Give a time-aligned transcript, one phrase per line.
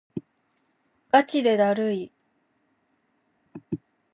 [1.11, 2.11] がちでだるい